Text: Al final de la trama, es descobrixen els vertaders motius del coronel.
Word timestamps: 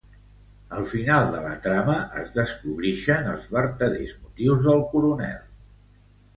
Al 0.77 0.87
final 0.93 1.29
de 1.35 1.41
la 1.43 1.51
trama, 1.65 1.99
es 2.23 2.33
descobrixen 2.39 3.31
els 3.35 3.47
vertaders 3.59 4.17
motius 4.25 4.67
del 4.67 4.85
coronel. 4.97 5.41